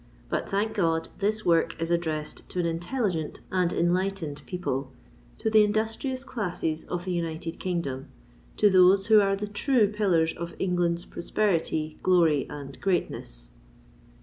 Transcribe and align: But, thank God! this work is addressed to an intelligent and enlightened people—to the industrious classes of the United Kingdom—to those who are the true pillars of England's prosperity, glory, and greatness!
But, 0.29 0.49
thank 0.49 0.73
God! 0.73 1.09
this 1.19 1.45
work 1.45 1.79
is 1.79 1.91
addressed 1.91 2.49
to 2.49 2.59
an 2.59 2.65
intelligent 2.65 3.39
and 3.51 3.71
enlightened 3.71 4.41
people—to 4.47 5.47
the 5.47 5.63
industrious 5.63 6.23
classes 6.23 6.85
of 6.85 7.05
the 7.05 7.11
United 7.11 7.59
Kingdom—to 7.59 8.69
those 8.71 9.05
who 9.05 9.19
are 9.21 9.35
the 9.35 9.45
true 9.47 9.89
pillars 9.91 10.33
of 10.33 10.55
England's 10.57 11.05
prosperity, 11.05 11.97
glory, 12.01 12.47
and 12.49 12.81
greatness! 12.81 13.51